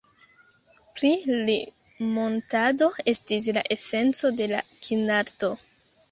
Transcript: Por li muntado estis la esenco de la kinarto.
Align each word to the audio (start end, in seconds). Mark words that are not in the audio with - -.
Por 0.99 1.33
li 1.49 1.57
muntado 2.15 2.87
estis 3.13 3.49
la 3.57 3.63
esenco 3.75 4.31
de 4.39 4.47
la 4.53 4.63
kinarto. 4.87 5.51